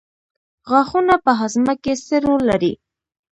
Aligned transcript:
غاښونه 0.69 1.15
په 1.25 1.31
هاضمه 1.39 1.73
کې 1.83 1.93
څه 2.05 2.15
رول 2.25 2.41
لري 2.49 2.73